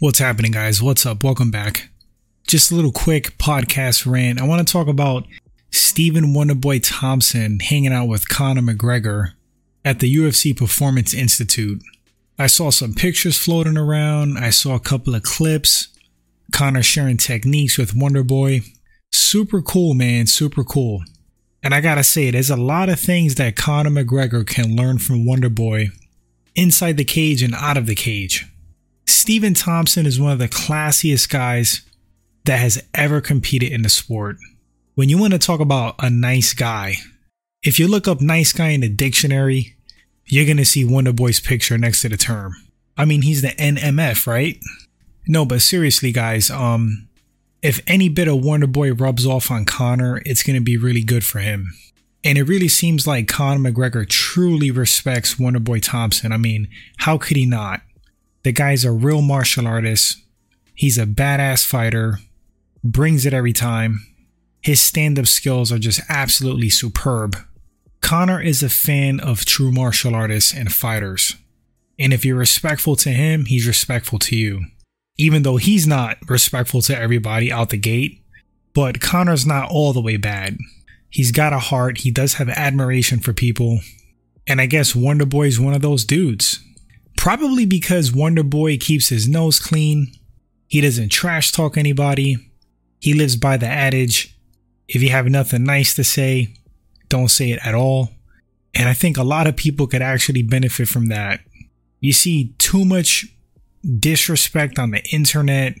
What's 0.00 0.20
happening, 0.20 0.52
guys? 0.52 0.80
What's 0.80 1.04
up? 1.04 1.24
Welcome 1.24 1.50
back. 1.50 1.88
Just 2.46 2.70
a 2.70 2.76
little 2.76 2.92
quick 2.92 3.36
podcast 3.36 4.06
rant. 4.06 4.40
I 4.40 4.46
want 4.46 4.64
to 4.64 4.72
talk 4.72 4.86
about 4.86 5.26
Stephen 5.72 6.26
Wonderboy 6.26 6.82
Thompson 6.84 7.58
hanging 7.58 7.92
out 7.92 8.06
with 8.06 8.28
Conor 8.28 8.62
McGregor 8.62 9.32
at 9.84 9.98
the 9.98 10.14
UFC 10.14 10.56
Performance 10.56 11.12
Institute. 11.12 11.82
I 12.38 12.46
saw 12.46 12.70
some 12.70 12.94
pictures 12.94 13.36
floating 13.36 13.76
around. 13.76 14.38
I 14.38 14.50
saw 14.50 14.76
a 14.76 14.80
couple 14.80 15.16
of 15.16 15.24
clips. 15.24 15.88
Conor 16.52 16.84
sharing 16.84 17.16
techniques 17.16 17.76
with 17.76 17.94
Wonderboy. 17.94 18.70
Super 19.10 19.60
cool, 19.60 19.94
man. 19.94 20.28
Super 20.28 20.62
cool. 20.62 21.02
And 21.60 21.74
I 21.74 21.80
gotta 21.80 22.04
say, 22.04 22.30
there's 22.30 22.50
a 22.50 22.56
lot 22.56 22.88
of 22.88 23.00
things 23.00 23.34
that 23.34 23.56
Conor 23.56 23.90
McGregor 23.90 24.46
can 24.46 24.76
learn 24.76 24.98
from 24.98 25.26
Wonderboy 25.26 25.88
inside 26.54 26.98
the 26.98 27.04
cage 27.04 27.42
and 27.42 27.56
out 27.56 27.76
of 27.76 27.86
the 27.86 27.96
cage. 27.96 28.46
Stephen 29.08 29.54
Thompson 29.54 30.06
is 30.06 30.20
one 30.20 30.32
of 30.32 30.38
the 30.38 30.48
classiest 30.48 31.28
guys 31.28 31.82
that 32.44 32.58
has 32.58 32.82
ever 32.94 33.20
competed 33.20 33.72
in 33.72 33.82
the 33.82 33.88
sport. 33.88 34.36
When 34.94 35.08
you 35.08 35.18
want 35.18 35.32
to 35.32 35.38
talk 35.38 35.60
about 35.60 35.94
a 35.98 36.10
nice 36.10 36.52
guy, 36.52 36.96
if 37.62 37.78
you 37.78 37.88
look 37.88 38.06
up 38.06 38.20
nice 38.20 38.52
guy 38.52 38.70
in 38.70 38.82
the 38.82 38.88
dictionary, 38.88 39.76
you're 40.26 40.44
going 40.44 40.58
to 40.58 40.64
see 40.64 40.84
Wonderboy's 40.84 41.40
picture 41.40 41.78
next 41.78 42.02
to 42.02 42.08
the 42.08 42.16
term. 42.16 42.54
I 42.96 43.04
mean, 43.04 43.22
he's 43.22 43.42
the 43.42 43.48
NMF, 43.48 44.26
right? 44.26 44.58
No, 45.26 45.44
but 45.44 45.62
seriously, 45.62 46.12
guys, 46.12 46.50
um, 46.50 47.08
if 47.62 47.80
any 47.86 48.08
bit 48.08 48.28
of 48.28 48.36
Wonderboy 48.36 49.00
rubs 49.00 49.26
off 49.26 49.50
on 49.50 49.64
Conor, 49.64 50.20
it's 50.26 50.42
going 50.42 50.56
to 50.56 50.64
be 50.64 50.76
really 50.76 51.02
good 51.02 51.24
for 51.24 51.38
him. 51.38 51.72
And 52.24 52.36
it 52.36 52.44
really 52.44 52.68
seems 52.68 53.06
like 53.06 53.28
Conor 53.28 53.70
McGregor 53.70 54.08
truly 54.08 54.70
respects 54.70 55.36
Wonderboy 55.36 55.82
Thompson. 55.82 56.32
I 56.32 56.36
mean, 56.36 56.68
how 56.98 57.16
could 57.16 57.36
he 57.36 57.46
not? 57.46 57.82
The 58.48 58.52
guy's 58.52 58.82
a 58.82 58.90
real 58.90 59.20
martial 59.20 59.66
artist. 59.66 60.22
He's 60.74 60.96
a 60.96 61.04
badass 61.04 61.66
fighter, 61.66 62.18
brings 62.82 63.26
it 63.26 63.34
every 63.34 63.52
time. 63.52 64.06
His 64.62 64.80
stand 64.80 65.18
up 65.18 65.26
skills 65.26 65.70
are 65.70 65.78
just 65.78 66.00
absolutely 66.08 66.70
superb. 66.70 67.36
Conor 68.00 68.40
is 68.40 68.62
a 68.62 68.70
fan 68.70 69.20
of 69.20 69.44
true 69.44 69.70
martial 69.70 70.14
artists 70.14 70.54
and 70.54 70.72
fighters. 70.72 71.36
And 71.98 72.10
if 72.14 72.24
you're 72.24 72.38
respectful 72.38 72.96
to 72.96 73.10
him, 73.10 73.44
he's 73.44 73.66
respectful 73.66 74.18
to 74.20 74.34
you. 74.34 74.62
Even 75.18 75.42
though 75.42 75.58
he's 75.58 75.86
not 75.86 76.16
respectful 76.26 76.80
to 76.80 76.98
everybody 76.98 77.52
out 77.52 77.68
the 77.68 77.76
gate, 77.76 78.22
but 78.72 79.02
Conor's 79.02 79.44
not 79.44 79.70
all 79.70 79.92
the 79.92 80.00
way 80.00 80.16
bad. 80.16 80.56
He's 81.10 81.32
got 81.32 81.52
a 81.52 81.58
heart, 81.58 81.98
he 81.98 82.10
does 82.10 82.32
have 82.36 82.48
admiration 82.48 83.18
for 83.18 83.34
people. 83.34 83.80
And 84.46 84.58
I 84.58 84.64
guess 84.64 84.96
Wonder 84.96 85.26
Boy's 85.26 85.60
one 85.60 85.74
of 85.74 85.82
those 85.82 86.06
dudes. 86.06 86.64
Probably 87.18 87.66
because 87.66 88.12
Wonder 88.12 88.44
Boy 88.44 88.78
keeps 88.78 89.08
his 89.08 89.28
nose 89.28 89.58
clean. 89.58 90.12
He 90.68 90.80
doesn't 90.80 91.10
trash 91.10 91.50
talk 91.52 91.76
anybody. 91.76 92.36
He 93.00 93.12
lives 93.12 93.36
by 93.36 93.56
the 93.56 93.66
adage 93.66 94.38
if 94.88 95.02
you 95.02 95.10
have 95.10 95.26
nothing 95.26 95.64
nice 95.64 95.94
to 95.94 96.04
say, 96.04 96.54
don't 97.08 97.28
say 97.28 97.50
it 97.50 97.58
at 97.64 97.74
all. 97.74 98.10
And 98.72 98.88
I 98.88 98.94
think 98.94 99.16
a 99.16 99.24
lot 99.24 99.48
of 99.48 99.56
people 99.56 99.88
could 99.88 100.00
actually 100.00 100.42
benefit 100.42 100.88
from 100.88 101.06
that. 101.08 101.40
You 102.00 102.12
see 102.12 102.54
too 102.58 102.84
much 102.84 103.26
disrespect 103.98 104.78
on 104.78 104.92
the 104.92 105.02
internet, 105.12 105.74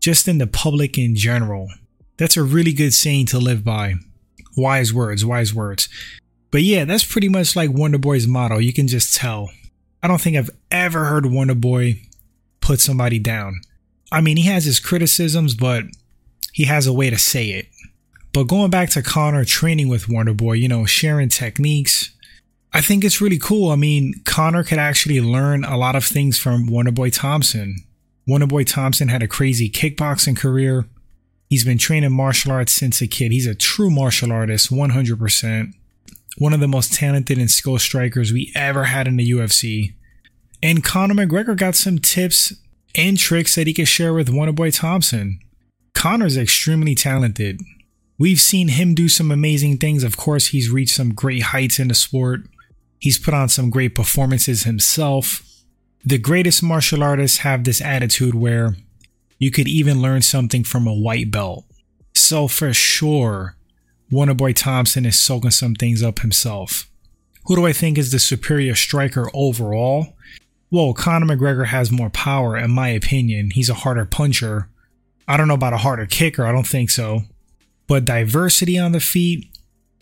just 0.00 0.26
in 0.26 0.38
the 0.38 0.48
public 0.48 0.98
in 0.98 1.14
general. 1.14 1.68
That's 2.16 2.36
a 2.36 2.42
really 2.42 2.72
good 2.72 2.92
saying 2.92 3.26
to 3.26 3.38
live 3.38 3.64
by. 3.64 3.94
Wise 4.56 4.92
words, 4.92 5.24
wise 5.24 5.54
words. 5.54 5.88
But 6.50 6.62
yeah, 6.62 6.84
that's 6.84 7.04
pretty 7.04 7.28
much 7.28 7.54
like 7.54 7.70
Wonder 7.70 7.98
Boy's 7.98 8.26
motto. 8.26 8.58
You 8.58 8.72
can 8.72 8.88
just 8.88 9.14
tell. 9.14 9.50
I 10.02 10.08
don't 10.08 10.20
think 10.20 10.36
I've 10.36 10.50
ever 10.70 11.04
heard 11.04 11.26
Wonder 11.26 11.54
Boy 11.54 12.02
put 12.60 12.80
somebody 12.80 13.18
down. 13.18 13.60
I 14.10 14.20
mean, 14.20 14.36
he 14.36 14.44
has 14.44 14.64
his 14.64 14.80
criticisms, 14.80 15.54
but 15.54 15.84
he 16.52 16.64
has 16.64 16.86
a 16.86 16.92
way 16.92 17.08
to 17.10 17.18
say 17.18 17.50
it. 17.50 17.68
But 18.32 18.44
going 18.44 18.70
back 18.70 18.90
to 18.90 19.02
Conor 19.02 19.44
training 19.44 19.88
with 19.88 20.08
Wonder 20.08 20.34
Boy, 20.34 20.54
you 20.54 20.68
know, 20.68 20.86
sharing 20.86 21.28
techniques, 21.28 22.10
I 22.72 22.80
think 22.80 23.04
it's 23.04 23.20
really 23.20 23.38
cool. 23.38 23.70
I 23.70 23.76
mean, 23.76 24.14
Conor 24.24 24.64
could 24.64 24.78
actually 24.78 25.20
learn 25.20 25.64
a 25.64 25.76
lot 25.76 25.94
of 25.94 26.04
things 26.04 26.38
from 26.38 26.66
Wonder 26.66 26.92
Boy 26.92 27.10
Thompson. 27.10 27.76
Wonder 28.26 28.46
Boy 28.46 28.64
Thompson 28.64 29.08
had 29.08 29.22
a 29.22 29.28
crazy 29.28 29.68
kickboxing 29.68 30.36
career. 30.36 30.86
He's 31.50 31.64
been 31.64 31.78
training 31.78 32.12
martial 32.12 32.52
arts 32.52 32.72
since 32.72 33.02
a 33.02 33.06
kid. 33.06 33.30
He's 33.30 33.46
a 33.46 33.54
true 33.54 33.90
martial 33.90 34.32
artist, 34.32 34.70
100% 34.70 35.74
one 36.38 36.52
of 36.52 36.60
the 36.60 36.68
most 36.68 36.92
talented 36.92 37.38
and 37.38 37.50
skilled 37.50 37.80
strikers 37.80 38.32
we 38.32 38.52
ever 38.54 38.84
had 38.84 39.06
in 39.06 39.16
the 39.16 39.30
UFC. 39.30 39.94
And 40.62 40.84
Conor 40.84 41.14
McGregor 41.14 41.56
got 41.56 41.74
some 41.74 41.98
tips 41.98 42.52
and 42.94 43.18
tricks 43.18 43.54
that 43.54 43.66
he 43.66 43.74
could 43.74 43.88
share 43.88 44.14
with 44.14 44.28
Wonderboy 44.28 44.76
Thompson. 44.78 45.40
Conor's 45.94 46.36
extremely 46.36 46.94
talented. 46.94 47.60
We've 48.18 48.40
seen 48.40 48.68
him 48.68 48.94
do 48.94 49.08
some 49.08 49.30
amazing 49.30 49.78
things. 49.78 50.04
Of 50.04 50.16
course, 50.16 50.48
he's 50.48 50.70
reached 50.70 50.94
some 50.94 51.14
great 51.14 51.42
heights 51.42 51.78
in 51.78 51.88
the 51.88 51.94
sport. 51.94 52.42
He's 52.98 53.18
put 53.18 53.34
on 53.34 53.48
some 53.48 53.70
great 53.70 53.94
performances 53.94 54.62
himself. 54.62 55.42
The 56.04 56.18
greatest 56.18 56.62
martial 56.62 57.02
artists 57.02 57.38
have 57.38 57.64
this 57.64 57.80
attitude 57.80 58.34
where 58.34 58.76
you 59.38 59.50
could 59.50 59.66
even 59.66 60.00
learn 60.00 60.22
something 60.22 60.62
from 60.62 60.86
a 60.86 60.94
white 60.94 61.30
belt. 61.30 61.64
So, 62.14 62.46
for 62.46 62.72
sure, 62.72 63.56
Wonderboy 64.12 64.54
Thompson 64.54 65.06
is 65.06 65.18
soaking 65.18 65.52
some 65.52 65.74
things 65.74 66.02
up 66.02 66.18
himself. 66.18 66.86
Who 67.46 67.56
do 67.56 67.66
I 67.66 67.72
think 67.72 67.96
is 67.96 68.12
the 68.12 68.18
superior 68.18 68.74
striker 68.74 69.30
overall? 69.32 70.14
Well, 70.70 70.92
Conor 70.92 71.34
McGregor 71.34 71.66
has 71.66 71.90
more 71.90 72.10
power, 72.10 72.56
in 72.56 72.70
my 72.70 72.88
opinion. 72.88 73.50
He's 73.50 73.70
a 73.70 73.74
harder 73.74 74.04
puncher. 74.04 74.68
I 75.26 75.36
don't 75.36 75.48
know 75.48 75.54
about 75.54 75.72
a 75.72 75.78
harder 75.78 76.06
kicker, 76.06 76.44
I 76.44 76.52
don't 76.52 76.66
think 76.66 76.90
so. 76.90 77.22
But 77.86 78.04
diversity 78.04 78.78
on 78.78 78.92
the 78.92 79.00
feet, 79.00 79.46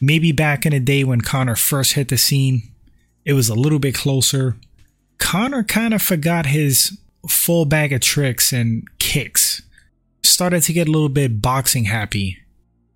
maybe 0.00 0.32
back 0.32 0.66
in 0.66 0.72
the 0.72 0.80
day 0.80 1.04
when 1.04 1.20
Conor 1.20 1.56
first 1.56 1.92
hit 1.92 2.08
the 2.08 2.18
scene, 2.18 2.62
it 3.24 3.34
was 3.34 3.48
a 3.48 3.54
little 3.54 3.78
bit 3.78 3.94
closer. 3.94 4.56
Conor 5.18 5.62
kind 5.62 5.94
of 5.94 6.02
forgot 6.02 6.46
his 6.46 6.98
full 7.28 7.64
bag 7.64 7.92
of 7.92 8.00
tricks 8.00 8.52
and 8.52 8.88
kicks. 8.98 9.62
Started 10.22 10.62
to 10.64 10.72
get 10.72 10.88
a 10.88 10.90
little 10.90 11.08
bit 11.08 11.40
boxing 11.40 11.84
happy. 11.84 12.38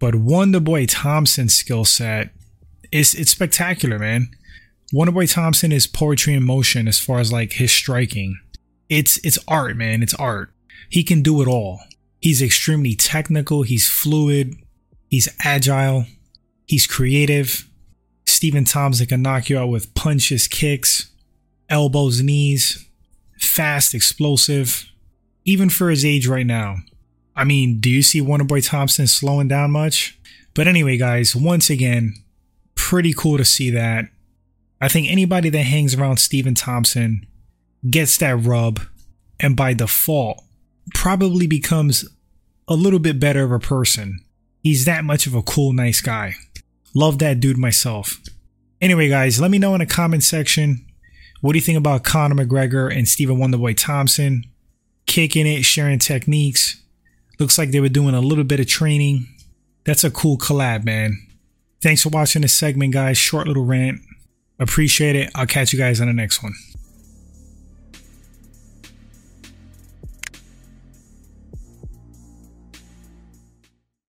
But 0.04 0.16
Wonderboy 0.16 0.88
Thompson's 0.90 1.54
skill 1.54 1.86
set 1.86 2.28
is 2.92 3.14
it's 3.14 3.30
spectacular, 3.30 3.98
man. 3.98 4.28
Wonderboy 4.92 5.32
Thompson 5.32 5.72
is 5.72 5.86
poetry 5.86 6.34
in 6.34 6.44
motion 6.44 6.86
as 6.86 7.00
far 7.00 7.20
as 7.20 7.32
like 7.32 7.54
his 7.54 7.72
striking. 7.72 8.38
It's 8.90 9.16
it's 9.24 9.38
art, 9.48 9.78
man. 9.78 10.02
It's 10.02 10.12
art. 10.12 10.52
He 10.90 11.04
can 11.04 11.22
do 11.22 11.40
it 11.40 11.48
all. 11.48 11.80
He's 12.20 12.42
extremely 12.42 12.94
technical, 12.94 13.62
he's 13.62 13.88
fluid, 13.88 14.52
he's 15.08 15.26
agile, 15.42 16.04
he's 16.66 16.86
creative. 16.86 17.66
Stephen 18.26 18.66
Thompson 18.66 19.06
can 19.06 19.22
knock 19.22 19.48
you 19.48 19.58
out 19.58 19.70
with 19.70 19.94
punches, 19.94 20.48
kicks, 20.48 21.12
elbows, 21.70 22.22
knees, 22.22 22.86
fast, 23.40 23.94
explosive, 23.94 24.84
even 25.46 25.70
for 25.70 25.88
his 25.88 26.04
age 26.04 26.26
right 26.26 26.46
now. 26.46 26.76
I 27.36 27.44
mean, 27.44 27.80
do 27.80 27.90
you 27.90 28.02
see 28.02 28.20
Wonderboy 28.20 28.66
Thompson 28.66 29.06
slowing 29.06 29.48
down 29.48 29.72
much? 29.72 30.18
But 30.54 30.68
anyway, 30.68 30.96
guys, 30.96 31.34
once 31.34 31.68
again, 31.68 32.14
pretty 32.74 33.12
cool 33.12 33.38
to 33.38 33.44
see 33.44 33.70
that. 33.70 34.06
I 34.80 34.88
think 34.88 35.10
anybody 35.10 35.48
that 35.50 35.62
hangs 35.62 35.94
around 35.94 36.18
Stephen 36.18 36.54
Thompson 36.54 37.26
gets 37.88 38.16
that 38.18 38.36
rub 38.36 38.80
and 39.40 39.56
by 39.56 39.74
default 39.74 40.42
probably 40.94 41.46
becomes 41.46 42.04
a 42.68 42.74
little 42.74 42.98
bit 42.98 43.18
better 43.18 43.42
of 43.42 43.52
a 43.52 43.58
person. 43.58 44.20
He's 44.62 44.84
that 44.84 45.04
much 45.04 45.26
of 45.26 45.34
a 45.34 45.42
cool, 45.42 45.72
nice 45.72 46.00
guy. 46.00 46.34
Love 46.94 47.18
that 47.18 47.40
dude 47.40 47.58
myself. 47.58 48.20
Anyway, 48.80 49.08
guys, 49.08 49.40
let 49.40 49.50
me 49.50 49.58
know 49.58 49.74
in 49.74 49.80
the 49.80 49.86
comment 49.86 50.22
section 50.22 50.86
what 51.40 51.52
do 51.52 51.58
you 51.58 51.62
think 51.62 51.76
about 51.76 52.04
Conor 52.04 52.36
McGregor 52.36 52.94
and 52.94 53.06
Stephen 53.06 53.36
Wonderboy 53.36 53.76
Thompson? 53.76 54.44
Kicking 55.04 55.46
it, 55.46 55.64
sharing 55.64 55.98
techniques. 55.98 56.82
Looks 57.38 57.58
like 57.58 57.70
they 57.70 57.80
were 57.80 57.88
doing 57.88 58.14
a 58.14 58.20
little 58.20 58.44
bit 58.44 58.60
of 58.60 58.66
training. 58.66 59.26
That's 59.84 60.04
a 60.04 60.10
cool 60.10 60.38
collab, 60.38 60.84
man. 60.84 61.26
Thanks 61.82 62.02
for 62.02 62.08
watching 62.08 62.42
this 62.42 62.54
segment, 62.54 62.92
guys. 62.92 63.18
Short 63.18 63.46
little 63.46 63.64
rant. 63.64 64.00
Appreciate 64.58 65.16
it. 65.16 65.30
I'll 65.34 65.46
catch 65.46 65.72
you 65.72 65.78
guys 65.78 66.00
on 66.00 66.06
the 66.06 66.12
next 66.12 66.42
one. 66.42 66.54